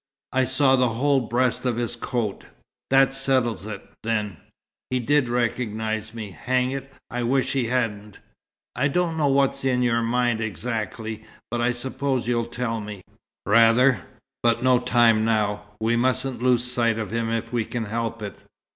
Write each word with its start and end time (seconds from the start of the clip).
I 0.33 0.45
saw 0.45 0.75
the 0.75 0.89
whole 0.89 1.19
breast 1.27 1.63
of 1.63 1.75
his 1.77 1.95
coat." 1.95 2.45
"That 2.89 3.13
settles 3.13 3.67
it, 3.67 3.87
then. 4.01 4.37
He 4.89 4.99
did 4.99 5.29
recognize 5.29 6.11
me. 6.11 6.31
Hang 6.31 6.71
it, 6.71 6.91
I 7.11 7.21
wish 7.21 7.51
he 7.53 7.67
hadn't." 7.67 8.17
"I 8.75 8.87
don't 8.87 9.15
know 9.15 9.27
what's 9.27 9.63
in 9.63 9.83
your 9.83 10.01
mind 10.01 10.41
exactly. 10.41 11.23
But 11.51 11.61
I 11.61 11.71
suppose 11.71 12.27
you'll 12.27 12.47
tell 12.47 12.81
me." 12.81 13.03
"Rather. 13.45 14.01
But 14.41 14.63
no 14.63 14.79
time 14.79 15.23
now. 15.23 15.65
We 15.79 15.95
mustn't 15.95 16.41
lose 16.41 16.63
sight 16.65 16.97
of 16.97 17.11
him 17.11 17.29
if 17.29 17.53
we 17.53 17.63
can 17.63 17.85
help 17.85 18.23
it. 18.23 18.35